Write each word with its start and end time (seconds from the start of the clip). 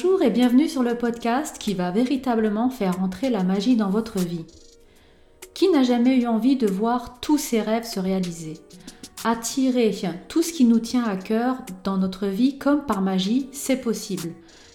Bonjour 0.00 0.22
et 0.22 0.30
bienvenue 0.30 0.68
sur 0.68 0.84
le 0.84 0.94
podcast 0.94 1.56
qui 1.58 1.74
va 1.74 1.90
véritablement 1.90 2.70
faire 2.70 3.02
entrer 3.02 3.30
la 3.30 3.42
magie 3.42 3.74
dans 3.74 3.90
votre 3.90 4.20
vie. 4.20 4.44
Qui 5.54 5.68
n'a 5.70 5.82
jamais 5.82 6.20
eu 6.20 6.28
envie 6.28 6.54
de 6.54 6.68
voir 6.68 7.18
tous 7.18 7.36
ses 7.36 7.60
rêves 7.60 7.84
se 7.84 7.98
réaliser? 7.98 8.60
Attirer 9.24 9.92
tout 10.28 10.42
ce 10.42 10.52
qui 10.52 10.66
nous 10.66 10.78
tient 10.78 11.02
à 11.02 11.16
cœur 11.16 11.56
dans 11.82 11.96
notre 11.96 12.28
vie 12.28 12.58
comme 12.58 12.86
par 12.86 13.02
magie, 13.02 13.48
c'est 13.50 13.80
possible, 13.80 14.34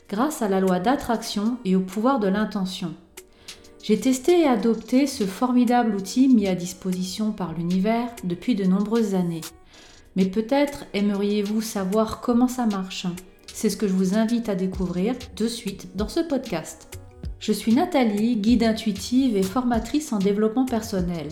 grâce 0.09 0.41
à 0.41 0.49
la 0.49 0.59
loi 0.59 0.79
d'attraction 0.79 1.57
et 1.63 1.77
au 1.77 1.81
pouvoir 1.81 2.19
de 2.19 2.27
l'intention. 2.27 2.93
J'ai 3.81 3.97
testé 3.97 4.41
et 4.41 4.47
adopté 4.47 5.07
ce 5.07 5.23
formidable 5.23 5.95
outil 5.95 6.27
mis 6.27 6.49
à 6.49 6.55
disposition 6.55 7.31
par 7.31 7.53
l'univers 7.53 8.09
depuis 8.25 8.55
de 8.55 8.65
nombreuses 8.65 9.15
années. 9.15 9.39
Mais 10.17 10.25
peut-être 10.25 10.83
aimeriez-vous 10.93 11.61
savoir 11.61 12.19
comment 12.19 12.49
ça 12.49 12.65
marche? 12.65 13.07
C'est 13.53 13.69
ce 13.69 13.77
que 13.77 13.87
je 13.87 13.93
vous 13.93 14.17
invite 14.17 14.49
à 14.49 14.55
découvrir 14.55 15.13
de 15.37 15.47
suite 15.47 15.95
dans 15.95 16.09
ce 16.09 16.19
podcast. 16.19 16.99
Je 17.39 17.51
suis 17.51 17.73
Nathalie, 17.73 18.35
guide 18.35 18.63
intuitive 18.63 19.37
et 19.37 19.43
formatrice 19.43 20.11
en 20.11 20.17
développement 20.17 20.65
personnel. 20.65 21.27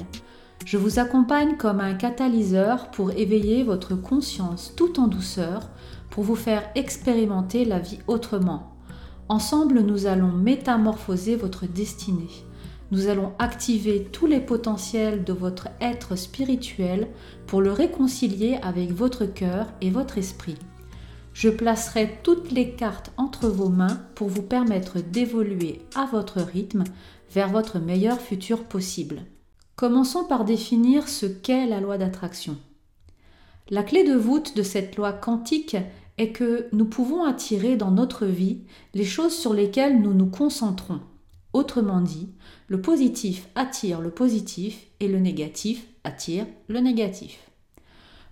Je 0.64 0.78
vous 0.78 1.00
accompagne 1.00 1.58
comme 1.58 1.80
un 1.80 1.96
catalyseur 1.96 2.92
pour 2.92 3.12
éveiller 3.12 3.64
votre 3.64 3.96
conscience 3.96 4.74
tout 4.78 5.00
en 5.00 5.08
douceur, 5.08 5.72
pour 6.12 6.24
vous 6.24 6.36
faire 6.36 6.70
expérimenter 6.76 7.66
la 7.66 7.80
vie 7.80 8.00
autrement. 8.06 8.76
Ensemble, 9.28 9.80
nous 9.80 10.06
allons 10.06 10.32
métamorphoser 10.32 11.36
votre 11.36 11.66
destinée. 11.66 12.30
Nous 12.92 13.08
allons 13.08 13.32
activer 13.40 14.04
tous 14.12 14.28
les 14.28 14.42
potentiels 14.42 15.24
de 15.24 15.34
votre 15.34 15.70
être 15.80 16.16
spirituel 16.16 17.08
pour 17.48 17.62
le 17.62 17.72
réconcilier 17.72 18.60
avec 18.62 18.92
votre 18.92 19.26
cœur 19.26 19.68
et 19.82 19.90
votre 19.90 20.20
esprit. 20.20 20.58
Je 21.34 21.50
placerai 21.50 22.20
toutes 22.24 22.52
les 22.52 22.72
cartes 22.72 23.12
entre 23.18 23.48
vos 23.48 23.70
mains 23.70 24.02
pour 24.16 24.28
vous 24.28 24.42
permettre 24.42 25.00
d'évoluer 25.00 25.82
à 25.96 26.06
votre 26.06 26.42
rythme 26.42 26.84
vers 27.32 27.50
votre 27.50 27.80
meilleur 27.80 28.20
futur 28.20 28.66
possible. 28.66 29.24
Commençons 29.76 30.26
par 30.26 30.46
définir 30.46 31.08
ce 31.08 31.26
qu'est 31.26 31.66
la 31.66 31.80
loi 31.80 31.98
d'attraction. 31.98 32.58
La 33.70 33.84
clé 33.84 34.04
de 34.04 34.16
voûte 34.16 34.56
de 34.56 34.64
cette 34.64 34.98
loi 34.98 35.14
quantique 35.14 35.78
est 36.18 36.34
que 36.34 36.68
nous 36.74 36.86
pouvons 36.86 37.24
attirer 37.24 37.78
dans 37.78 37.92
notre 37.92 38.26
vie 38.26 38.60
les 38.94 39.06
choses 39.06 39.36
sur 39.36 39.54
lesquelles 39.54 40.02
nous 40.02 40.14
nous 40.14 40.30
concentrons. 40.30 41.00
Autrement 41.54 42.02
dit, 42.02 42.30
le 42.68 42.82
positif 42.82 43.48
attire 43.56 44.02
le 44.02 44.12
positif 44.12 44.88
et 45.00 45.08
le 45.08 45.20
négatif 45.20 45.88
attire 46.04 46.46
le 46.68 46.80
négatif. 46.80 47.51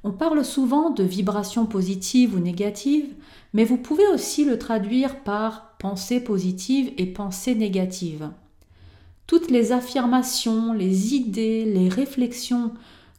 On 0.04 0.12
parle 0.12 0.46
souvent 0.46 0.92
de 0.92 1.04
vibrations 1.04 1.66
positives 1.66 2.34
ou 2.36 2.40
négatives, 2.40 3.14
mais 3.54 3.66
vous 3.66 3.78
pouvez 3.78 4.08
aussi 4.08 4.46
le 4.46 4.58
traduire 4.58 5.24
par 5.24 5.76
pensée 5.78 6.22
positive 6.22 6.94
et 6.98 7.06
pensée 7.06 7.54
négative. 7.54 8.30
Toutes 9.28 9.52
les 9.52 9.74
affirmations, 9.74 10.74
les 10.74 11.16
idées, 11.16 11.66
les 11.66 11.90
réflexions 11.90 12.72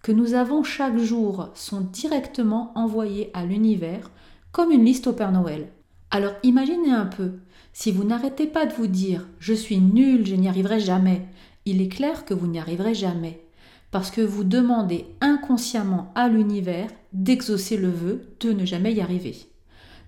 que 0.03 0.12
nous 0.12 0.33
avons 0.33 0.62
chaque 0.62 0.98
jour 0.98 1.51
sont 1.55 1.83
directement 1.83 2.73
envoyées 2.75 3.31
à 3.34 3.45
l'univers 3.45 4.11
comme 4.51 4.73
une 4.73 4.84
liste 4.84 5.06
au 5.06 5.12
Père 5.12 5.33
Noël. 5.33 5.69
Alors 6.11 6.33
imaginez 6.42 6.91
un 6.91 7.06
peu, 7.06 7.33
si 7.75 7.92
vous 7.92 8.05
n'arrêtez 8.05 8.47
pas 8.47 8.64
de 8.64 8.73
vous 8.73 8.86
dire 8.86 9.28
je 9.39 9.53
suis 9.53 9.78
nul, 9.78 10.27
je 10.27 10.34
n'y 10.34 10.48
arriverai 10.48 10.81
jamais, 10.81 11.28
il 11.67 11.83
est 11.83 11.89
clair 11.89 12.25
que 12.25 12.34
vous 12.34 12.47
n'y 12.47 12.58
arriverez 12.58 12.95
jamais 12.95 13.42
parce 13.91 14.10
que 14.10 14.20
vous 14.20 14.44
demandez 14.44 15.06
inconsciemment 15.20 16.12
à 16.14 16.28
l'univers 16.28 16.91
d'exaucer 17.12 17.77
le 17.77 17.91
vœu 17.91 18.22
de 18.41 18.52
ne 18.52 18.64
jamais 18.64 18.92
y 18.92 19.00
arriver. 19.00 19.36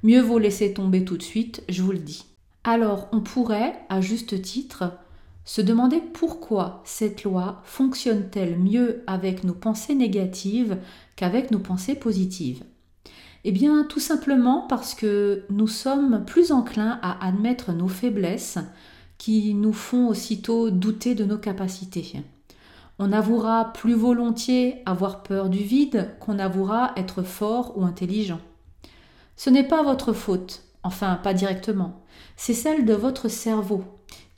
Mieux 0.03 0.21
vaut 0.21 0.39
laisser 0.39 0.73
tomber 0.73 1.05
tout 1.05 1.17
de 1.17 1.23
suite, 1.23 1.63
je 1.69 1.83
vous 1.83 1.93
le 1.93 1.99
dis. 1.99 2.25
Alors 2.65 3.09
on 3.13 3.21
pourrait, 3.21 3.75
à 3.89 4.01
juste 4.01 4.41
titre, 4.43 4.93
se 5.45 5.61
demander 5.61 6.01
pourquoi 6.01 6.83
cette 6.85 7.25
loi 7.25 7.63
fonctionne-t-elle 7.65 8.59
mieux 8.59 9.03
avec 9.07 9.43
nos 9.43 9.55
pensées 9.55 9.95
négatives 9.95 10.79
qu'avec 11.17 11.51
nos 11.51 11.59
pensées 11.59 11.97
positives? 11.97 12.63
Eh 13.45 13.51
bien 13.51 13.85
tout 13.85 13.99
simplement 13.99 14.67
parce 14.69 14.95
que 14.95 15.45
nous 15.51 15.67
sommes 15.67 16.25
plus 16.25 16.53
enclins 16.53 17.01
à 17.03 17.27
admettre 17.27 17.73
nos 17.73 17.89
faiblesses 17.89 18.59
qui 19.19 19.55
nous 19.55 19.73
font 19.73 20.09
aussitôt 20.09 20.71
douter 20.71 21.17
de 21.17 21.25
nos 21.25 21.39
capacités. 21.39 22.23
On 22.99 23.13
avouera 23.13 23.73
plus 23.73 23.95
volontiers 23.95 24.83
avoir 24.87 25.23
peur 25.23 25.49
du 25.49 25.59
vide 25.59 26.11
qu'on 26.21 26.39
avouera 26.39 26.93
être 26.97 27.23
fort 27.23 27.77
ou 27.77 27.85
intelligent. 27.85 28.41
Ce 29.37 29.51
n'est 29.51 29.67
pas 29.67 29.83
votre 29.83 30.13
faute, 30.13 30.63
enfin 30.83 31.19
pas 31.23 31.35
directement, 31.35 32.03
c'est 32.37 32.55
celle 32.55 32.85
de 32.85 32.95
votre 32.95 33.29
cerveau, 33.29 33.85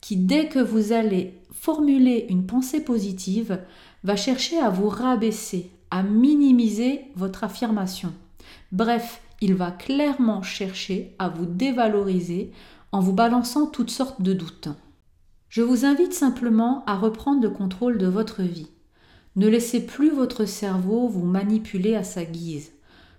qui 0.01 0.17
dès 0.17 0.47
que 0.47 0.59
vous 0.59 0.93
allez 0.93 1.41
formuler 1.51 2.27
une 2.29 2.45
pensée 2.45 2.83
positive, 2.83 3.59
va 4.03 4.15
chercher 4.15 4.59
à 4.59 4.69
vous 4.69 4.87
rabaisser, 4.87 5.71
à 5.89 6.03
minimiser 6.03 7.05
votre 7.15 7.43
affirmation. 7.43 8.13
Bref, 8.71 9.21
il 9.41 9.55
va 9.55 9.71
clairement 9.71 10.43
chercher 10.43 11.15
à 11.19 11.29
vous 11.29 11.45
dévaloriser 11.45 12.51
en 12.91 12.99
vous 12.99 13.13
balançant 13.13 13.65
toutes 13.65 13.89
sortes 13.89 14.21
de 14.21 14.33
doutes. 14.33 14.69
Je 15.55 15.61
vous 15.61 15.85
invite 15.85 16.11
simplement 16.11 16.83
à 16.85 16.97
reprendre 16.97 17.41
le 17.41 17.49
contrôle 17.49 17.97
de 17.97 18.07
votre 18.07 18.41
vie. 18.41 18.67
Ne 19.37 19.47
laissez 19.47 19.85
plus 19.85 20.09
votre 20.09 20.43
cerveau 20.43 21.07
vous 21.07 21.23
manipuler 21.23 21.95
à 21.95 22.03
sa 22.03 22.25
guise. 22.25 22.73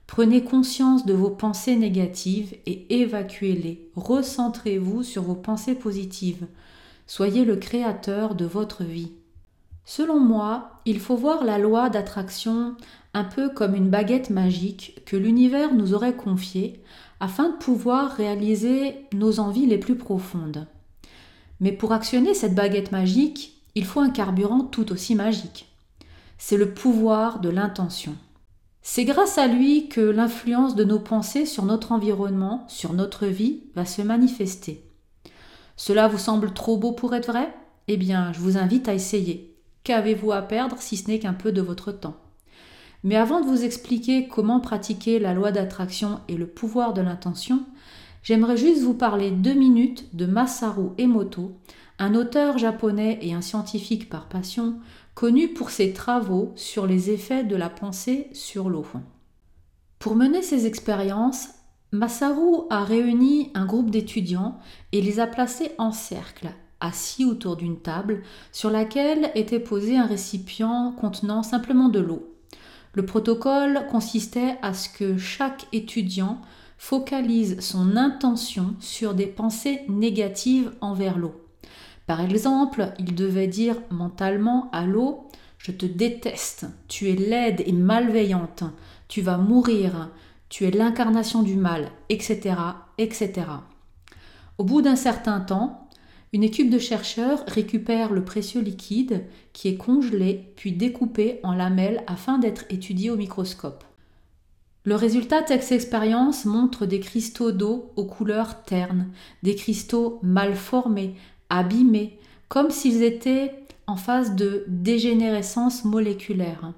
Prenez 0.07 0.45
conscience 0.45 1.07
de 1.07 1.15
vos 1.15 1.31
pensées 1.31 1.77
négatives 1.77 2.55
et 2.67 3.01
évacuez-les. 3.01 3.89
Recentrez-vous 3.97 5.03
sur 5.03 5.23
vos 5.23 5.35
pensées 5.35 5.75
positives. 5.75 6.47
Soyez 7.07 7.47
le 7.47 7.57
créateur 7.57 8.35
de 8.35 8.45
votre 8.45 8.85
vie. 8.85 9.13
Selon 9.87 10.21
moi, 10.21 10.83
il 10.85 11.01
faut 11.01 11.17
voir 11.17 11.43
la 11.43 11.57
loi 11.57 11.89
d'attraction 11.89 12.77
un 13.15 13.25
peu 13.25 13.49
comme 13.49 13.75
une 13.75 13.89
baguette 13.89 14.29
magique 14.29 15.01
que 15.07 15.17
l'univers 15.17 15.73
nous 15.73 15.95
aurait 15.95 16.17
confiée 16.17 16.83
afin 17.19 17.49
de 17.49 17.57
pouvoir 17.57 18.11
réaliser 18.11 19.07
nos 19.15 19.41
envies 19.41 19.65
les 19.65 19.79
plus 19.79 19.97
profondes. 19.97 20.67
Mais 21.61 21.73
pour 21.73 21.93
actionner 21.93 22.35
cette 22.35 22.55
baguette 22.55 22.93
magique, 22.93 23.63
il 23.75 23.85
faut 23.85 24.01
un 24.01 24.11
carburant 24.11 24.65
tout 24.65 24.93
aussi 24.93 25.15
magique. 25.15 25.67
C'est 26.39 26.57
le 26.57 26.73
pouvoir 26.75 27.41
de 27.41 27.49
l'intention. 27.49 28.15
C'est 28.83 29.05
grâce 29.05 29.37
à 29.39 29.47
lui 29.47 29.89
que 29.89 30.01
l'influence 30.01 30.77
de 30.77 30.85
nos 30.85 31.01
pensées 31.01 31.47
sur 31.47 31.65
notre 31.65 31.93
environnement, 31.93 32.65
sur 32.69 32.93
notre 32.93 33.27
vie, 33.27 33.65
va 33.75 33.85
se 33.85 34.03
manifester. 34.03 34.85
Cela 35.77 36.09
vous 36.09 36.19
semble 36.19 36.55
trop 36.55 36.77
beau 36.77 36.93
pour 36.93 37.15
être 37.15 37.33
vrai? 37.33 37.53
Eh 37.89 37.97
bien, 37.97 38.33
je 38.33 38.41
vous 38.41 38.59
invite 38.59 38.89
à 38.89 38.95
essayer. 38.95 39.57
Qu'avez-vous 39.85 40.33
à 40.33 40.43
perdre 40.43 40.77
si 40.81 40.97
ce 40.97 41.09
n'est 41.09 41.19
qu'un 41.19 41.35
peu 41.35 41.53
de 41.53 41.61
votre 41.61 41.93
temps? 41.93 42.17
Mais 43.03 43.17
avant 43.17 43.41
de 43.41 43.47
vous 43.47 43.63
expliquer 43.63 44.27
comment 44.27 44.61
pratiquer 44.61 45.19
la 45.19 45.35
loi 45.35 45.53
d'attraction 45.53 46.21
et 46.29 46.37
le 46.37 46.47
pouvoir 46.47 46.93
de 46.95 47.03
l'intention, 47.03 47.65
j'aimerais 48.27 48.57
juste 48.57 48.83
vous 48.83 48.95
parler 48.95 49.31
deux 49.31 49.55
minutes 49.55 50.17
de 50.17 50.27
Masaru 50.27 50.89
Emoto, 50.99 51.53
un 52.01 52.17
auteur 52.17 52.59
japonais 52.59 53.21
et 53.23 53.33
un 53.33 53.41
scientifique 53.41 54.11
par 54.11 54.29
passion, 54.29 54.81
connu 55.15 55.47
pour 55.47 55.71
ses 55.71 55.93
travaux 55.93 56.53
sur 56.57 56.89
les 56.89 57.13
effets 57.13 57.45
de 57.45 57.55
la 57.55 57.71
pensée 57.71 58.27
sur 58.33 58.69
l'eau. 58.69 58.85
Pour 60.01 60.17
mener 60.17 60.43
ses 60.43 60.67
expériences, 60.67 61.51
Masaru 61.93 62.67
a 62.69 62.83
réuni 62.83 63.53
un 63.55 63.65
groupe 63.65 63.93
d'étudiants 63.93 64.59
et 64.91 65.01
les 65.01 65.21
a 65.21 65.29
placés 65.29 65.71
en 65.79 65.93
cercle, 65.93 66.49
assis 66.81 67.25
autour 67.25 67.55
d'une 67.55 67.79
table 67.79 68.23
sur 68.51 68.71
laquelle 68.71 69.31
était 69.37 69.61
posé 69.61 69.97
un 69.97 70.07
récipient 70.07 70.97
contenant 70.99 71.45
simplement 71.45 71.89
de 71.89 72.01
l'eau. 72.01 72.35
Le 72.93 73.07
protocole 73.07 73.87
consistait 73.89 74.57
à 74.63 74.75
ce 74.75 74.89
que 74.89 75.17
chaque 75.17 75.69
étudiant 75.73 76.41
focalise 76.79 77.61
son 77.61 77.97
intention 77.97 78.75
sur 78.81 79.15
des 79.15 79.27
pensées 79.27 79.81
négatives 79.89 80.73
envers 80.81 81.19
l'eau. 81.19 81.35
Par 82.07 82.21
exemple, 82.21 82.93
il 82.99 83.15
devait 83.15 83.49
dire 83.49 83.77
mentalement 83.91 84.71
à 84.73 84.87
l'eau 84.87 85.29
Je 85.59 85.73
te 85.73 85.87
déteste, 85.87 86.67
tu 86.87 87.09
es 87.11 87.17
laide 87.17 87.63
et 87.67 87.73
malveillante, 87.73 88.65
tu 89.09 89.23
vas 89.23 89.39
mourir, 89.39 90.11
tu 90.49 90.65
es 90.65 90.71
l'incarnation 90.71 91.43
du 91.43 91.57
mal, 91.57 91.91
etc., 92.09 92.55
etc. 92.99 93.33
Au 94.59 94.65
bout 94.65 94.83
d'un 94.83 94.97
certain 94.97 95.41
temps, 95.41 95.89
une 96.33 96.45
équipe 96.45 96.71
de 96.71 96.79
chercheurs 96.79 97.43
récupère 97.47 98.13
le 98.13 98.25
précieux 98.25 98.61
liquide 98.61 99.25
qui 99.53 99.69
est 99.69 99.77
congelé 99.77 100.53
puis 100.57 100.73
découpé 100.73 101.41
en 101.43 101.55
lamelles 101.55 102.05
afin 102.07 102.39
d'être 102.39 102.65
étudié 102.71 103.11
au 103.11 103.17
microscope. 103.17 103.85
Le 104.87 104.95
résultat 104.95 105.43
de 105.43 105.49
cette 105.49 105.73
expérience 105.73 106.45
montre 106.45 106.87
des 106.87 107.01
cristaux 107.01 107.51
d'eau 107.51 107.91
aux 107.97 108.05
couleurs 108.05 108.63
ternes, 108.63 109.09
des 109.43 109.57
cristaux 109.57 110.21
mal 110.23 110.55
formés, 110.55 111.17
abîmés, 111.51 112.21
comme 112.49 112.71
s'ils 112.71 113.03
étaient 113.03 113.53
en 113.89 113.97
phase 113.97 114.37
de 114.37 114.65
dégénérescence 114.69 115.85
moléculaire. 115.85 116.73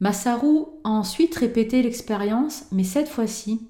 Masaru 0.00 0.64
a 0.82 0.90
ensuite 0.90 1.36
répété 1.36 1.80
l'expérience, 1.80 2.64
mais 2.72 2.82
cette 2.82 3.08
fois-ci, 3.08 3.60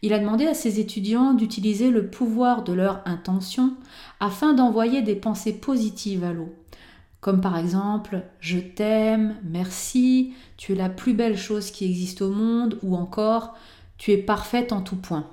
il 0.00 0.14
a 0.14 0.18
demandé 0.18 0.46
à 0.46 0.54
ses 0.54 0.80
étudiants 0.80 1.34
d'utiliser 1.34 1.90
le 1.90 2.08
pouvoir 2.08 2.64
de 2.64 2.72
leur 2.72 3.02
intention 3.04 3.74
afin 4.20 4.54
d'envoyer 4.54 5.02
des 5.02 5.16
pensées 5.16 5.52
positives 5.52 6.24
à 6.24 6.32
l'eau, 6.32 6.48
comme 7.26 7.40
par 7.40 7.58
exemple 7.58 8.22
Je 8.38 8.58
t'aime, 8.58 9.34
merci, 9.42 10.34
tu 10.56 10.70
es 10.70 10.74
la 10.76 10.88
plus 10.88 11.12
belle 11.12 11.36
chose 11.36 11.72
qui 11.72 11.84
existe 11.84 12.22
au 12.22 12.30
monde, 12.30 12.78
ou 12.84 12.94
encore 12.94 13.56
Tu 13.98 14.12
es 14.12 14.16
parfaite 14.16 14.72
en 14.72 14.80
tout 14.80 14.94
point. 14.94 15.26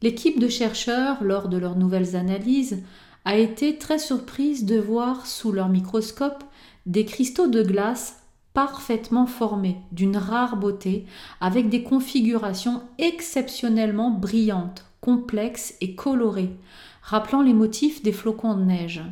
L'équipe 0.00 0.40
de 0.40 0.48
chercheurs, 0.48 1.22
lors 1.22 1.50
de 1.50 1.58
leurs 1.58 1.76
nouvelles 1.76 2.16
analyses, 2.16 2.82
a 3.26 3.36
été 3.36 3.76
très 3.76 3.98
surprise 3.98 4.64
de 4.64 4.78
voir 4.78 5.26
sous 5.26 5.52
leur 5.52 5.68
microscope 5.68 6.44
des 6.86 7.04
cristaux 7.04 7.46
de 7.46 7.62
glace 7.62 8.22
parfaitement 8.54 9.26
formés, 9.26 9.76
d'une 9.92 10.16
rare 10.16 10.56
beauté, 10.56 11.04
avec 11.42 11.68
des 11.68 11.82
configurations 11.82 12.80
exceptionnellement 12.96 14.10
brillantes, 14.10 14.86
complexes 15.02 15.74
et 15.82 15.94
colorées, 15.94 16.56
rappelant 17.02 17.42
les 17.42 17.52
motifs 17.52 18.02
des 18.02 18.12
flocons 18.12 18.54
de 18.54 18.64
neige. 18.64 19.02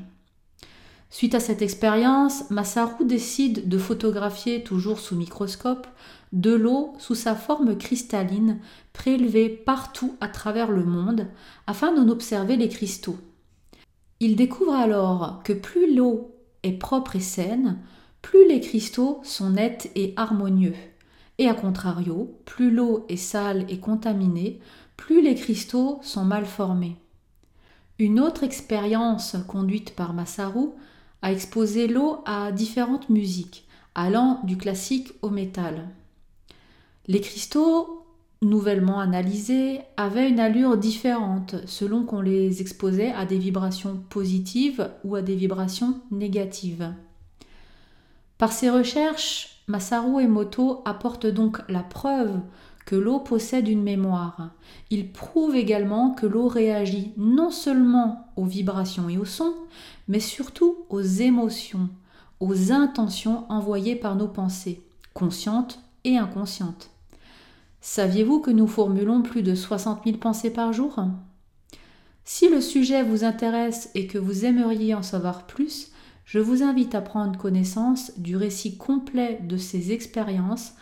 Suite 1.12 1.34
à 1.34 1.40
cette 1.40 1.60
expérience, 1.60 2.48
Masaru 2.50 3.04
décide 3.04 3.68
de 3.68 3.78
photographier, 3.78 4.62
toujours 4.62 5.00
sous 5.00 5.16
microscope, 5.16 5.88
de 6.32 6.52
l'eau 6.52 6.94
sous 6.98 7.16
sa 7.16 7.34
forme 7.34 7.76
cristalline, 7.76 8.60
prélevée 8.92 9.48
partout 9.48 10.14
à 10.20 10.28
travers 10.28 10.70
le 10.70 10.84
monde, 10.84 11.26
afin 11.66 11.92
d'en 11.92 12.08
observer 12.08 12.56
les 12.56 12.68
cristaux. 12.68 13.18
Il 14.20 14.36
découvre 14.36 14.74
alors 14.74 15.42
que 15.42 15.52
plus 15.52 15.94
l'eau 15.94 16.36
est 16.62 16.78
propre 16.78 17.16
et 17.16 17.20
saine, 17.20 17.78
plus 18.22 18.46
les 18.46 18.60
cristaux 18.60 19.20
sont 19.24 19.50
nets 19.50 19.90
et 19.96 20.14
harmonieux. 20.16 20.74
Et 21.38 21.48
à 21.48 21.54
contrario, 21.54 22.38
plus 22.44 22.70
l'eau 22.70 23.04
est 23.08 23.16
sale 23.16 23.64
et 23.68 23.80
contaminée, 23.80 24.60
plus 24.96 25.22
les 25.22 25.34
cristaux 25.34 25.98
sont 26.02 26.24
mal 26.24 26.44
formés. 26.44 26.96
Une 27.98 28.20
autre 28.20 28.44
expérience 28.44 29.36
conduite 29.48 29.96
par 29.96 30.12
Masaru 30.12 30.68
a 31.22 31.32
exposé 31.32 31.86
l'eau 31.86 32.18
à 32.26 32.52
différentes 32.52 33.08
musiques, 33.10 33.66
allant 33.94 34.40
du 34.44 34.56
classique 34.56 35.12
au 35.22 35.30
métal. 35.30 35.88
Les 37.06 37.20
cristaux, 37.20 38.04
nouvellement 38.42 39.00
analysés, 39.00 39.80
avaient 39.96 40.28
une 40.28 40.40
allure 40.40 40.76
différente 40.76 41.56
selon 41.66 42.04
qu'on 42.04 42.20
les 42.20 42.60
exposait 42.60 43.12
à 43.12 43.26
des 43.26 43.38
vibrations 43.38 44.02
positives 44.08 44.90
ou 45.04 45.16
à 45.16 45.22
des 45.22 45.34
vibrations 45.34 46.00
négatives. 46.10 46.92
Par 48.38 48.52
ses 48.52 48.70
recherches, 48.70 49.62
Masaru 49.66 50.22
Emoto 50.22 50.82
apporte 50.84 51.26
donc 51.26 51.60
la 51.68 51.82
preuve 51.82 52.40
que 52.86 52.96
l'eau 52.96 53.20
possède 53.20 53.68
une 53.68 53.82
mémoire. 53.82 54.50
Il 54.90 55.12
prouve 55.12 55.54
également 55.54 56.10
que 56.12 56.26
l'eau 56.26 56.48
réagit 56.48 57.12
non 57.16 57.50
seulement 57.50 58.32
aux 58.36 58.46
vibrations 58.46 59.08
et 59.08 59.18
aux 59.18 59.24
sons, 59.24 59.54
mais 60.10 60.18
surtout 60.18 60.76
aux 60.90 61.00
émotions, 61.00 61.88
aux 62.40 62.72
intentions 62.72 63.44
envoyées 63.48 63.94
par 63.94 64.16
nos 64.16 64.26
pensées, 64.26 64.82
conscientes 65.14 65.78
et 66.02 66.18
inconscientes. 66.18 66.90
Saviez-vous 67.80 68.40
que 68.40 68.50
nous 68.50 68.66
formulons 68.66 69.22
plus 69.22 69.42
de 69.42 69.54
60 69.54 70.00
000 70.04 70.16
pensées 70.18 70.52
par 70.52 70.72
jour? 70.72 70.96
Si 72.24 72.48
le 72.48 72.60
sujet 72.60 73.04
vous 73.04 73.22
intéresse 73.22 73.88
et 73.94 74.08
que 74.08 74.18
vous 74.18 74.44
aimeriez 74.44 74.94
en 74.94 75.04
savoir 75.04 75.46
plus, 75.46 75.92
je 76.24 76.40
vous 76.40 76.64
invite 76.64 76.96
à 76.96 77.02
prendre 77.02 77.38
connaissance 77.38 78.10
du 78.18 78.36
récit 78.36 78.76
complet 78.76 79.38
de 79.44 79.56
ces 79.56 79.92
expériences 79.92 80.72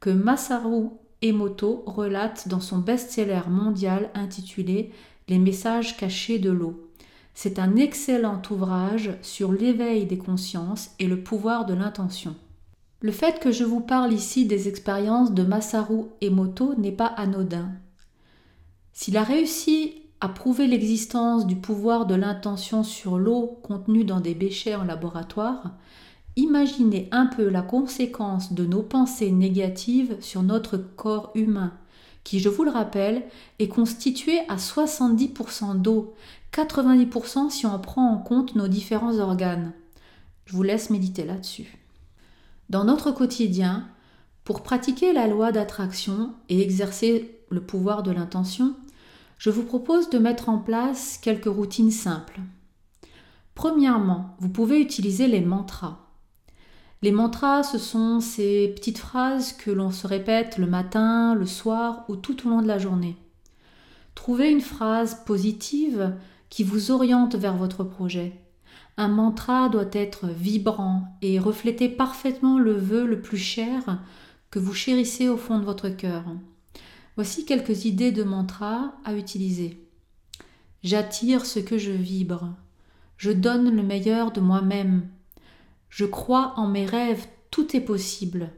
que 0.00 0.10
Masaru 0.10 0.88
Emoto 1.22 1.84
relate 1.86 2.48
dans 2.48 2.60
son 2.60 2.78
best-seller 2.78 3.42
mondial 3.48 4.10
intitulé 4.14 4.90
Les 5.28 5.38
messages 5.38 5.96
cachés 5.96 6.40
de 6.40 6.50
l'eau. 6.50 6.91
C'est 7.34 7.58
un 7.58 7.76
excellent 7.76 8.42
ouvrage 8.50 9.10
sur 9.22 9.52
l'éveil 9.52 10.06
des 10.06 10.18
consciences 10.18 10.90
et 10.98 11.06
le 11.06 11.22
pouvoir 11.22 11.66
de 11.66 11.74
l'intention. 11.74 12.34
Le 13.00 13.10
fait 13.10 13.40
que 13.40 13.50
je 13.50 13.64
vous 13.64 13.80
parle 13.80 14.12
ici 14.12 14.46
des 14.46 14.68
expériences 14.68 15.32
de 15.32 15.42
Masaru 15.42 16.04
Emoto 16.20 16.74
n'est 16.76 16.92
pas 16.92 17.06
anodin. 17.06 17.70
S'il 18.92 19.16
a 19.16 19.24
réussi 19.24 20.02
à 20.20 20.28
prouver 20.28 20.68
l'existence 20.68 21.48
du 21.48 21.56
pouvoir 21.56 22.06
de 22.06 22.14
l'intention 22.14 22.84
sur 22.84 23.18
l'eau 23.18 23.58
contenue 23.64 24.04
dans 24.04 24.20
des 24.20 24.34
béchers 24.34 24.76
en 24.76 24.84
laboratoire, 24.84 25.72
imaginez 26.36 27.08
un 27.10 27.26
peu 27.26 27.48
la 27.48 27.62
conséquence 27.62 28.52
de 28.52 28.64
nos 28.64 28.82
pensées 28.82 29.32
négatives 29.32 30.16
sur 30.20 30.44
notre 30.44 30.76
corps 30.76 31.32
humain, 31.34 31.72
qui, 32.22 32.38
je 32.38 32.48
vous 32.48 32.62
le 32.62 32.70
rappelle, 32.70 33.24
est 33.58 33.66
constitué 33.66 34.38
à 34.48 34.56
70% 34.56 35.80
d'eau, 35.80 36.14
90% 36.52 37.50
si 37.50 37.66
on 37.66 37.78
prend 37.78 38.10
en 38.10 38.18
compte 38.18 38.54
nos 38.54 38.68
différents 38.68 39.18
organes. 39.18 39.72
Je 40.44 40.54
vous 40.54 40.62
laisse 40.62 40.90
méditer 40.90 41.24
là-dessus. 41.24 41.78
Dans 42.68 42.84
notre 42.84 43.10
quotidien, 43.10 43.88
pour 44.44 44.62
pratiquer 44.62 45.12
la 45.12 45.26
loi 45.26 45.52
d'attraction 45.52 46.34
et 46.48 46.60
exercer 46.60 47.38
le 47.50 47.62
pouvoir 47.62 48.02
de 48.02 48.10
l'intention, 48.10 48.74
je 49.38 49.50
vous 49.50 49.62
propose 49.62 50.10
de 50.10 50.18
mettre 50.18 50.48
en 50.48 50.58
place 50.58 51.18
quelques 51.18 51.46
routines 51.46 51.90
simples. 51.90 52.40
Premièrement, 53.54 54.36
vous 54.38 54.48
pouvez 54.48 54.80
utiliser 54.80 55.28
les 55.28 55.40
mantras. 55.40 55.98
Les 57.02 57.12
mantras, 57.12 57.62
ce 57.62 57.78
sont 57.78 58.20
ces 58.20 58.68
petites 58.68 58.98
phrases 58.98 59.52
que 59.52 59.70
l'on 59.70 59.90
se 59.90 60.06
répète 60.06 60.58
le 60.58 60.66
matin, 60.66 61.34
le 61.34 61.46
soir 61.46 62.04
ou 62.08 62.16
tout 62.16 62.46
au 62.46 62.50
long 62.50 62.62
de 62.62 62.68
la 62.68 62.78
journée. 62.78 63.16
Trouvez 64.14 64.50
une 64.50 64.60
phrase 64.60 65.24
positive 65.24 66.14
qui 66.52 66.64
vous 66.64 66.90
oriente 66.90 67.34
vers 67.34 67.56
votre 67.56 67.82
projet. 67.82 68.38
Un 68.98 69.08
mantra 69.08 69.70
doit 69.70 69.88
être 69.90 70.26
vibrant 70.26 71.16
et 71.22 71.38
refléter 71.38 71.88
parfaitement 71.88 72.58
le 72.58 72.74
vœu 72.74 73.06
le 73.06 73.22
plus 73.22 73.38
cher 73.38 74.02
que 74.50 74.58
vous 74.58 74.74
chérissez 74.74 75.30
au 75.30 75.38
fond 75.38 75.58
de 75.58 75.64
votre 75.64 75.88
cœur. 75.88 76.24
Voici 77.16 77.46
quelques 77.46 77.86
idées 77.86 78.12
de 78.12 78.22
mantras 78.22 78.92
à 79.06 79.14
utiliser. 79.14 79.88
J'attire 80.82 81.46
ce 81.46 81.58
que 81.58 81.78
je 81.78 81.90
vibre. 81.90 82.50
Je 83.16 83.30
donne 83.30 83.74
le 83.74 83.82
meilleur 83.82 84.30
de 84.30 84.42
moi-même. 84.42 85.08
Je 85.88 86.04
crois 86.04 86.52
en 86.56 86.68
mes 86.68 86.84
rêves, 86.84 87.26
tout 87.50 87.74
est 87.74 87.80
possible. 87.80 88.50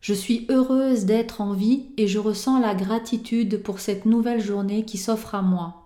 Je 0.00 0.14
suis 0.14 0.46
heureuse 0.50 1.04
d'être 1.04 1.40
en 1.40 1.52
vie 1.52 1.90
et 1.96 2.08
je 2.08 2.18
ressens 2.18 2.58
la 2.58 2.74
gratitude 2.74 3.62
pour 3.62 3.78
cette 3.78 4.04
nouvelle 4.04 4.42
journée 4.42 4.84
qui 4.84 4.98
s'offre 4.98 5.36
à 5.36 5.42
moi. 5.42 5.83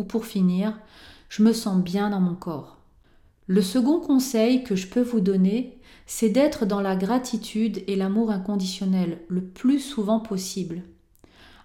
Ou 0.00 0.04
pour 0.04 0.24
finir, 0.24 0.78
je 1.28 1.42
me 1.42 1.52
sens 1.52 1.76
bien 1.76 2.08
dans 2.08 2.20
mon 2.20 2.34
corps. 2.34 2.78
Le 3.48 3.60
second 3.60 4.00
conseil 4.00 4.64
que 4.64 4.74
je 4.74 4.86
peux 4.86 5.02
vous 5.02 5.20
donner, 5.20 5.78
c'est 6.06 6.30
d'être 6.30 6.64
dans 6.64 6.80
la 6.80 6.96
gratitude 6.96 7.84
et 7.86 7.96
l'amour 7.96 8.30
inconditionnel 8.30 9.18
le 9.28 9.42
plus 9.42 9.78
souvent 9.78 10.18
possible. 10.18 10.84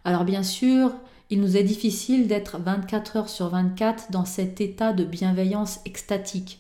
Alors 0.04 0.26
bien 0.26 0.44
sûr, 0.44 0.92
il 1.30 1.40
nous 1.40 1.56
est 1.56 1.64
difficile 1.64 2.28
d'être 2.28 2.58
24 2.60 3.16
heures 3.16 3.30
sur 3.30 3.48
24 3.48 4.12
dans 4.12 4.26
cet 4.26 4.60
état 4.60 4.92
de 4.92 5.06
bienveillance 5.06 5.80
extatique. 5.86 6.60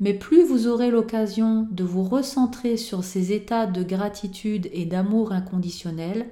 Mais 0.00 0.12
plus 0.12 0.44
vous 0.44 0.66
aurez 0.66 0.90
l'occasion 0.90 1.66
de 1.70 1.84
vous 1.84 2.04
recentrer 2.04 2.76
sur 2.76 3.02
ces 3.02 3.32
états 3.32 3.64
de 3.64 3.82
gratitude 3.82 4.68
et 4.74 4.84
d'amour 4.84 5.32
inconditionnel, 5.32 6.26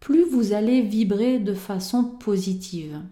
plus 0.00 0.24
vous 0.24 0.54
allez 0.54 0.80
vibrer 0.80 1.40
de 1.40 1.52
façon 1.52 2.04
positive. 2.04 3.02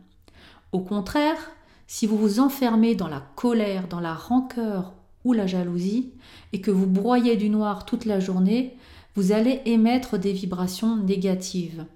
Au 0.72 0.80
contraire, 0.80 1.38
si 1.86 2.06
vous 2.06 2.16
vous 2.16 2.40
enfermez 2.40 2.94
dans 2.94 3.08
la 3.08 3.22
colère, 3.36 3.88
dans 3.88 4.00
la 4.00 4.14
rancœur 4.14 4.92
ou 5.24 5.32
la 5.32 5.46
jalousie, 5.46 6.12
et 6.52 6.60
que 6.60 6.70
vous 6.70 6.86
broyez 6.86 7.36
du 7.36 7.50
noir 7.50 7.84
toute 7.84 8.04
la 8.04 8.20
journée, 8.20 8.76
vous 9.14 9.32
allez 9.32 9.62
émettre 9.64 10.18
des 10.18 10.32
vibrations 10.32 10.96
négatives. 10.96 11.86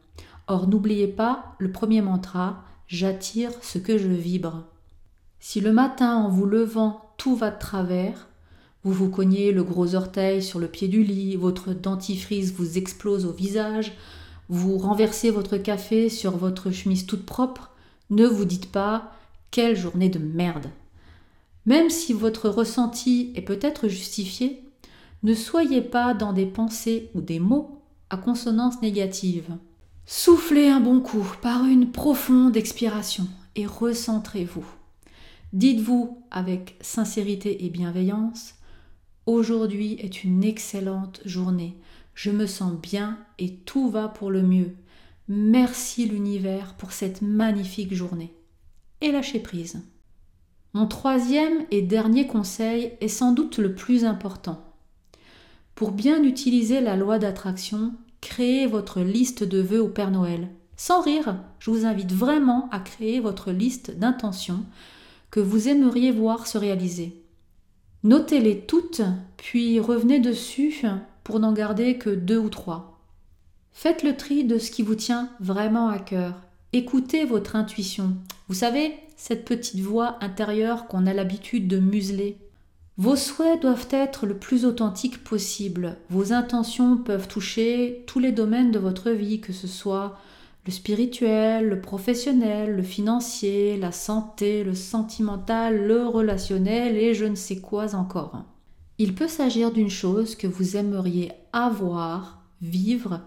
Or 0.47 0.69
n'oubliez 0.69 1.07
pas 1.07 1.55
le 1.59 1.71
premier 1.71 2.03
mantra, 2.03 2.65
j'attire 2.87 3.53
ce 3.63 3.79
que 3.79 3.99
je 3.99 4.09
vibre. 4.09 4.65
Si 5.39 5.61
le 5.61 5.73
matin 5.73 6.17
en 6.17 6.29
vous 6.29 6.47
levant 6.47 7.13
tout 7.17 7.37
va 7.37 7.51
de 7.51 7.59
travers, 7.59 8.29
vous 8.83 8.93
vous 8.93 9.11
cognez 9.11 9.53
le 9.53 9.63
gros 9.63 9.95
orteil 9.95 10.43
sur 10.43 10.59
le 10.59 10.67
pied 10.67 10.89
du 10.89 11.03
lit, 11.03 11.37
votre 11.37 11.75
dentifrice 11.75 12.53
vous 12.53 12.79
explose 12.79 13.27
au 13.27 13.33
visage, 13.33 13.93
vous 14.49 14.79
renversez 14.79 15.31
votre 15.31 15.59
café 15.59 16.09
sur 16.09 16.37
votre 16.37 16.71
chemise 16.71 17.07
toute 17.07 17.27
propre, 17.27 17.71
ne 18.11 18.27
vous 18.27 18.45
dites 18.45 18.71
pas 18.71 19.13
quelle 19.51 19.77
journée 19.77 20.09
de 20.09 20.19
merde. 20.19 20.69
Même 21.67 21.91
si 21.91 22.13
votre 22.13 22.49
ressenti 22.49 23.33
est 23.35 23.43
peut-être 23.43 23.89
justifié, 23.89 24.65
ne 25.23 25.35
soyez 25.35 25.81
pas 25.83 26.15
dans 26.15 26.33
des 26.33 26.47
pensées 26.47 27.11
ou 27.15 27.21
des 27.21 27.39
mots 27.39 27.83
à 28.09 28.17
consonance 28.17 28.81
négative. 28.83 29.57
Soufflez 30.07 30.69
un 30.69 30.81
bon 30.81 31.01
coup 31.01 31.27
par 31.43 31.65
une 31.65 31.93
profonde 31.93 32.57
expiration 32.57 33.29
et 33.55 33.67
recentrez-vous. 33.67 34.65
Dites-vous 35.53 36.25
avec 36.31 36.77
sincérité 36.81 37.65
et 37.65 37.71
bienveillance, 37.71 38.55
aujourd'hui 39.27 39.95
est 40.01 40.25
une 40.25 40.43
excellente 40.43 41.21
journée. 41.25 41.77
Je 42.15 42.31
me 42.31 42.47
sens 42.47 42.73
bien 42.73 43.19
et 43.39 43.55
tout 43.55 43.91
va 43.91 44.09
pour 44.09 44.31
le 44.31 44.43
mieux. 44.43 44.75
Merci 45.33 46.07
l'univers 46.07 46.75
pour 46.75 46.91
cette 46.91 47.23
magnifique 47.23 47.95
journée. 47.95 48.35
Et 49.01 49.13
lâcher 49.13 49.39
prise. 49.39 49.81
Mon 50.75 50.89
troisième 50.89 51.67
et 51.71 51.83
dernier 51.83 52.27
conseil 52.27 52.95
est 53.01 53.07
sans 53.07 53.31
doute 53.31 53.59
le 53.59 53.77
plus 53.77 54.05
important. 54.05 54.75
Pour 55.77 55.93
bien 55.93 56.25
utiliser 56.25 56.81
la 56.81 56.97
loi 56.97 57.21
d'attraction, 57.21 57.93
créez 58.21 58.67
votre 58.67 59.03
liste 59.03 59.45
de 59.45 59.61
vœux 59.61 59.81
au 59.81 59.89
Père 59.89 60.11
Noël. 60.11 60.49
Sans 60.77 61.01
rire, 61.01 61.37
je 61.61 61.71
vous 61.71 61.87
invite 61.87 62.11
vraiment 62.11 62.69
à 62.73 62.81
créer 62.81 63.21
votre 63.21 63.53
liste 63.53 63.97
d'intentions 63.97 64.65
que 65.31 65.39
vous 65.39 65.69
aimeriez 65.69 66.11
voir 66.11 66.49
se 66.49 66.59
réaliser. 66.59 67.23
Notez-les 68.03 68.63
toutes, 68.63 69.03
puis 69.37 69.79
revenez 69.79 70.19
dessus 70.19 70.83
pour 71.23 71.39
n'en 71.39 71.53
garder 71.53 71.99
que 71.99 72.11
deux 72.11 72.39
ou 72.39 72.49
trois. 72.49 73.00
Faites 73.73 74.03
le 74.03 74.17
tri 74.17 74.45
de 74.45 74.59
ce 74.59 74.71
qui 74.71 74.83
vous 74.83 74.95
tient 74.95 75.31
vraiment 75.41 75.89
à 75.89 75.99
cœur. 75.99 76.35
Écoutez 76.73 77.25
votre 77.25 77.57
intuition. 77.57 78.15
Vous 78.49 78.55
savez, 78.55 78.95
cette 79.17 79.45
petite 79.45 79.81
voix 79.81 80.19
intérieure 80.21 80.87
qu'on 80.87 81.07
a 81.07 81.13
l'habitude 81.13 81.69
de 81.69 81.79
museler. 81.79 82.37
Vos 82.97 83.17
souhaits 83.17 83.63
doivent 83.63 83.89
être 83.91 84.27
le 84.27 84.37
plus 84.37 84.67
authentiques 84.67 85.25
possible. 85.25 85.97
Vos 86.11 86.33
intentions 86.33 86.99
peuvent 86.99 87.29
toucher 87.29 88.05
tous 88.07 88.19
les 88.19 88.33
domaines 88.33 88.73
de 88.73 88.79
votre 88.79 89.11
vie, 89.11 89.41
que 89.41 89.53
ce 89.53 89.67
soit 89.67 90.19
le 90.67 90.73
spirituel, 90.73 91.69
le 91.69 91.81
professionnel, 91.81 92.77
le 92.77 92.83
financier, 92.83 93.79
la 93.79 93.93
santé, 93.93 94.65
le 94.65 94.75
sentimental, 94.75 95.87
le 95.87 96.07
relationnel 96.07 96.97
et 96.97 97.15
je 97.15 97.25
ne 97.25 97.35
sais 97.35 97.61
quoi 97.61 97.95
encore. 97.95 98.45
Il 98.99 99.15
peut 99.15 99.29
s'agir 99.29 99.73
d'une 99.73 99.89
chose 99.89 100.35
que 100.35 100.47
vous 100.47 100.77
aimeriez 100.77 101.33
avoir, 101.55 102.43
vivre 102.61 103.23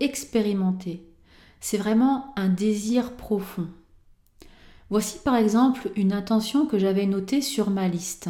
expérimenter. 0.00 1.06
C'est 1.60 1.78
vraiment 1.78 2.32
un 2.36 2.48
désir 2.48 3.12
profond. 3.16 3.68
Voici 4.90 5.18
par 5.18 5.36
exemple 5.36 5.90
une 5.96 6.12
intention 6.12 6.66
que 6.66 6.78
j'avais 6.78 7.06
notée 7.06 7.40
sur 7.40 7.70
ma 7.70 7.88
liste. 7.88 8.28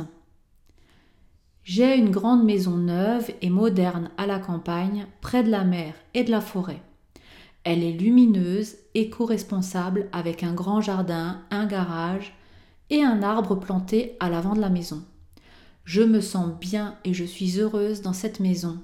J'ai 1.65 1.97
une 1.97 2.11
grande 2.11 2.45
maison 2.45 2.77
neuve 2.77 3.31
et 3.41 3.51
moderne 3.51 4.11
à 4.17 4.27
la 4.27 4.39
campagne, 4.39 5.07
près 5.21 5.43
de 5.43 5.51
la 5.51 5.65
mer 5.65 5.95
et 6.15 6.25
de 6.25 6.31
la 6.31 6.41
forêt. 6.41 6.83
Elle 7.65 7.85
est 7.85 7.93
lumineuse, 7.93 8.77
éco-responsable, 8.95 10.09
avec 10.13 10.43
un 10.43 10.53
grand 10.53 10.81
jardin, 10.81 11.43
un 11.51 11.67
garage 11.67 12.35
et 12.91 13.03
un 13.03 13.23
arbre 13.23 13.55
planté 13.55 14.17
à 14.19 14.29
l'avant 14.29 14.55
de 14.55 14.61
la 14.61 14.71
maison. 14.71 15.05
Je 15.85 16.03
me 16.03 16.21
sens 16.21 16.53
bien 16.61 16.97
et 17.05 17.15
je 17.15 17.25
suis 17.25 17.59
heureuse 17.59 18.03
dans 18.03 18.13
cette 18.13 18.41
maison. 18.41 18.79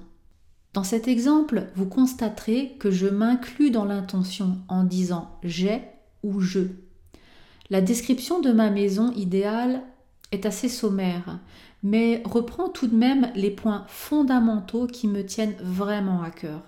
Dans 0.73 0.83
cet 0.83 1.07
exemple, 1.07 1.67
vous 1.75 1.87
constaterez 1.87 2.75
que 2.79 2.91
je 2.91 3.07
m'inclus 3.07 3.71
dans 3.71 3.85
l'intention 3.85 4.59
en 4.67 4.83
disant 4.83 5.39
j'ai 5.43 5.81
ou 6.23 6.41
je. 6.41 6.61
La 7.69 7.81
description 7.81 8.39
de 8.39 8.51
ma 8.51 8.69
maison 8.69 9.11
idéale 9.13 9.81
est 10.31 10.45
assez 10.45 10.69
sommaire, 10.69 11.39
mais 11.81 12.21
reprend 12.25 12.69
tout 12.69 12.87
de 12.87 12.95
même 12.95 13.31
les 13.35 13.51
points 13.51 13.85
fondamentaux 13.87 14.85
qui 14.85 15.07
me 15.07 15.25
tiennent 15.25 15.55
vraiment 15.61 16.21
à 16.21 16.29
cœur. 16.29 16.61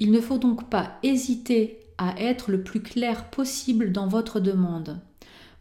Il 0.00 0.10
ne 0.10 0.20
faut 0.20 0.38
donc 0.38 0.68
pas 0.68 0.98
hésiter 1.02 1.78
à 1.98 2.20
être 2.20 2.50
le 2.50 2.62
plus 2.62 2.80
clair 2.80 3.30
possible 3.30 3.92
dans 3.92 4.08
votre 4.08 4.40
demande. 4.40 4.98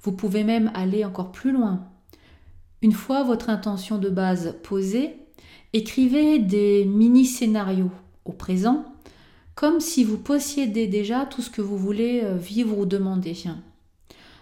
Vous 0.02 0.12
pouvez 0.12 0.44
même 0.44 0.72
aller 0.74 1.06
encore 1.06 1.32
plus 1.32 1.52
loin. 1.52 1.88
Une 2.82 2.92
fois 2.92 3.24
votre 3.24 3.50
intention 3.50 4.00
de 4.00 4.10
base 4.10 4.56
posée, 4.64 5.23
écrivez 5.74 6.40
des 6.40 6.86
mini-scénarios 6.86 7.92
au 8.26 8.32
présent, 8.32 8.86
comme 9.56 9.80
si 9.80 10.04
vous 10.04 10.18
possédez 10.18 10.88
déjà 10.88 11.26
tout 11.26 11.42
ce 11.42 11.50
que 11.50 11.62
vous 11.62 11.78
voulez 11.78 12.22
euh, 12.24 12.38
vivre 12.38 12.78
ou 12.78 12.86
demander. 12.86 13.36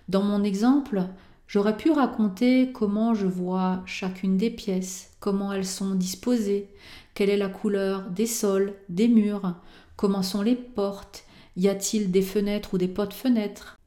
Dans 0.10 0.24
mon 0.24 0.44
exemple, 0.44 1.04
j'aurais 1.48 1.78
pu 1.78 1.92
raconter 1.92 2.72
comment 2.74 3.14
je 3.14 3.28
vois 3.28 3.82
chacune 3.86 4.38
des 4.38 4.50
pièces, 4.50 5.12
comment 5.20 5.52
elles 5.54 5.66
sont 5.66 5.96
disposées, 5.96 6.68
quelle 7.14 7.30
est 7.30 7.38
la 7.38 7.50
couleur 7.50 8.10
des 8.10 8.26
sols, 8.26 8.74
des 8.90 9.08
murs, 9.08 9.56
comment 9.96 10.24
sont 10.24 10.42
les 10.42 10.56
portes, 10.56 11.26
y 11.58 11.68
a-t-il 11.68 12.12
des 12.12 12.22
fenêtres 12.22 12.74
ou 12.74 12.78
des 12.78 12.88
potes 12.88 13.14
fenêtres 13.14 13.78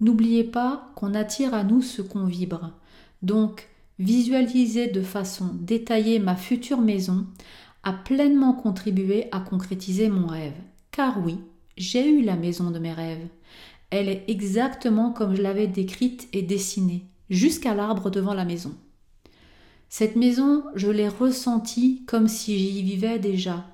N'oubliez 0.00 0.44
pas 0.44 0.90
qu'on 0.94 1.14
attire 1.14 1.52
à 1.52 1.62
nous 1.62 1.82
ce 1.82 2.00
qu'on 2.00 2.24
vibre. 2.24 2.72
Donc, 3.20 3.68
visualiser 4.00 4.88
de 4.88 5.02
façon 5.02 5.50
détaillée 5.60 6.18
ma 6.18 6.34
future 6.34 6.80
maison 6.80 7.26
a 7.82 7.92
pleinement 7.92 8.54
contribué 8.54 9.28
à 9.30 9.40
concrétiser 9.40 10.08
mon 10.08 10.26
rêve. 10.26 10.56
Car 10.90 11.22
oui, 11.22 11.38
j'ai 11.76 12.08
eu 12.08 12.22
la 12.22 12.36
maison 12.36 12.70
de 12.70 12.78
mes 12.78 12.94
rêves. 12.94 13.28
Elle 13.90 14.08
est 14.08 14.24
exactement 14.28 15.12
comme 15.12 15.36
je 15.36 15.42
l'avais 15.42 15.66
décrite 15.66 16.28
et 16.32 16.42
dessinée, 16.42 17.04
jusqu'à 17.28 17.74
l'arbre 17.74 18.10
devant 18.10 18.34
la 18.34 18.46
maison. 18.46 18.74
Cette 19.90 20.16
maison, 20.16 20.64
je 20.74 20.88
l'ai 20.88 21.08
ressentie 21.08 22.04
comme 22.06 22.28
si 22.28 22.58
j'y 22.58 22.82
vivais 22.82 23.18
déjà, 23.18 23.66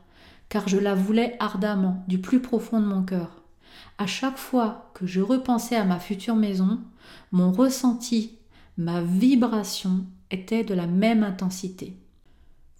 car 0.48 0.68
je 0.68 0.78
la 0.78 0.94
voulais 0.94 1.36
ardemment, 1.38 2.04
du 2.08 2.18
plus 2.18 2.40
profond 2.40 2.80
de 2.80 2.86
mon 2.86 3.02
cœur. 3.02 3.42
À 3.98 4.06
chaque 4.06 4.38
fois 4.38 4.90
que 4.94 5.06
je 5.06 5.20
repensais 5.20 5.76
à 5.76 5.84
ma 5.84 6.00
future 6.00 6.36
maison, 6.36 6.80
mon 7.32 7.52
ressenti, 7.52 8.38
ma 8.76 9.02
vibration 9.02 10.06
était 10.30 10.64
de 10.64 10.74
la 10.74 10.86
même 10.86 11.22
intensité. 11.22 11.96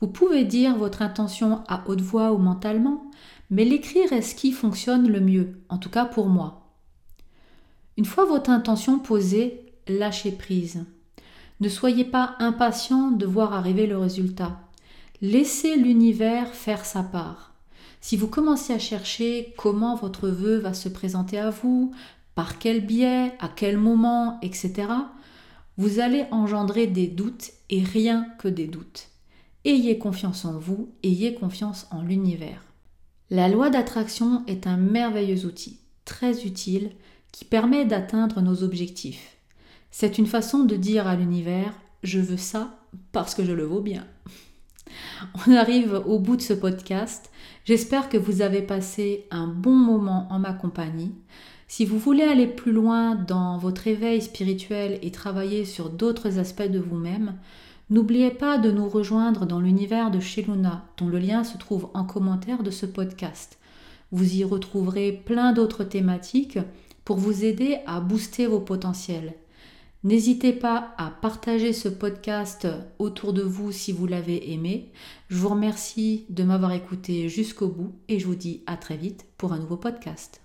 Vous 0.00 0.09
pouvez 0.09 0.45
dire 0.45 0.76
votre 0.76 1.03
intention 1.03 1.62
à 1.69 1.85
haute 1.87 2.00
voix 2.00 2.33
ou 2.33 2.38
mentalement, 2.38 3.11
mais 3.50 3.65
l'écrire 3.65 4.12
est 4.12 4.23
ce 4.23 4.35
qui 4.35 4.53
fonctionne 4.53 5.09
le 5.09 5.21
mieux, 5.21 5.61
en 5.69 5.79
tout 5.79 5.91
cas 5.91 6.05
pour 6.05 6.26
moi. 6.26 6.67
Une 7.97 8.05
fois 8.05 8.26
votre 8.26 8.50
intention 8.50 8.99
posée, 8.99 9.65
lâchez 9.88 10.33
prise. 10.33 10.85
Ne 11.61 11.69
soyez 11.71 12.05
pas 12.05 12.35
impatient 12.38 13.11
de 13.11 13.25
voir 13.25 13.55
arriver 13.55 13.87
le 13.87 13.97
résultat. 13.97 14.61
Laissez 15.23 15.76
l'univers 15.76 16.49
faire 16.49 16.85
sa 16.85 17.03
part. 17.03 17.55
Si 18.03 18.19
vous 18.19 18.29
commencez 18.29 18.75
à 18.75 18.79
chercher 18.79 19.55
comment 19.57 19.97
votre 19.97 20.29
vœu 20.29 20.59
va 20.59 20.75
se 20.75 20.91
présenter 20.91 21.38
à 21.38 21.49
vous, 21.49 21.93
par 22.35 22.59
quel 22.59 22.85
biais, 22.85 23.33
à 23.41 23.49
quel 23.49 23.79
moment, 23.79 24.38
etc., 24.43 24.88
vous 25.76 26.00
allez 26.00 26.25
engendrer 26.30 26.87
des 26.87 27.06
doutes 27.06 27.50
et 27.71 27.83
rien 27.83 28.26
que 28.38 28.49
des 28.49 28.66
doutes. 28.66 29.09
Ayez 29.64 29.99
confiance 29.99 30.45
en 30.45 30.59
vous, 30.59 30.90
ayez 31.02 31.35
confiance 31.35 31.87
en 31.90 32.02
l'univers. 32.02 32.62
La 33.30 33.49
loi 33.49 33.71
d'attraction 33.71 34.45
est 34.47 34.66
un 34.66 34.76
merveilleux 34.76 35.45
outil, 35.45 35.80
très 36.04 36.47
utile, 36.47 36.92
qui 37.33 37.45
permet 37.45 37.85
d'atteindre 37.85 38.40
nos 38.40 38.62
objectifs. 38.62 39.37
C'est 39.90 40.18
une 40.18 40.26
façon 40.26 40.64
de 40.64 40.76
dire 40.76 41.06
à 41.06 41.16
l'univers 41.16 41.75
je 42.02 42.21
veux 42.21 42.37
ça 42.37 42.78
parce 43.12 43.35
que 43.35 43.45
je 43.45 43.52
le 43.52 43.64
vaux 43.64 43.80
bien. 43.80 44.06
On 45.47 45.52
arrive 45.52 46.02
au 46.06 46.18
bout 46.18 46.37
de 46.37 46.42
ce 46.42 46.52
podcast. 46.52 47.30
J'espère 47.64 48.09
que 48.09 48.16
vous 48.16 48.42
avez 48.42 48.62
passé 48.62 49.26
un 49.30 49.49
bon 49.49 49.75
moment 49.75 50.28
en 50.30 50.38
ma 50.38 50.52
compagnie. 50.52 51.12
Si 51.68 51.85
vous 51.85 51.99
voulez 51.99 52.23
aller 52.23 52.46
plus 52.46 52.73
loin 52.73 53.16
dans 53.16 53.58
votre 53.58 53.88
éveil 53.88 54.23
spirituel 54.23 54.99
et 55.02 55.11
travailler 55.11 55.64
sur 55.64 55.90
d'autres 55.90 56.38
aspects 56.38 56.62
de 56.62 56.78
vous-même, 56.78 57.35
n'oubliez 57.90 58.30
pas 58.30 58.58
de 58.58 58.70
nous 58.70 58.88
rejoindre 58.88 59.46
dans 59.46 59.61
l'univers 59.61 60.11
de 60.11 60.20
chez 60.20 60.44
dont 60.44 61.08
le 61.08 61.18
lien 61.18 61.42
se 61.42 61.58
trouve 61.58 61.88
en 61.94 62.04
commentaire 62.04 62.62
de 62.62 62.70
ce 62.70 62.87
podcast. 62.87 63.58
Vous 64.12 64.37
y 64.37 64.44
retrouverez 64.44 65.12
plein 65.12 65.52
d'autres 65.52 65.82
thématiques 65.82 66.61
pour 67.04 67.16
vous 67.16 67.44
aider 67.44 67.78
à 67.87 68.00
booster 68.00 68.46
vos 68.46 68.61
potentiels. 68.61 69.35
N'hésitez 70.04 70.52
pas 70.52 70.94
à 70.99 71.11
partager 71.11 71.73
ce 71.73 71.88
podcast 71.88 72.68
autour 73.00 73.32
de 73.32 73.42
vous 73.42 73.73
si 73.73 73.90
vous 73.90 74.06
l'avez 74.06 74.52
aimé. 74.52 74.92
Je 75.28 75.37
vous 75.37 75.49
remercie 75.49 76.26
de 76.30 76.44
m'avoir 76.44 76.73
écouté 76.73 77.28
jusqu'au 77.28 77.66
bout 77.66 77.92
et 78.08 78.20
je 78.20 78.26
vous 78.26 78.37
dis 78.37 78.62
à 78.66 78.76
très 78.76 78.96
vite 78.96 79.26
pour 79.37 79.52
un 79.52 79.58
nouveau 79.58 79.76
podcast. 79.76 80.40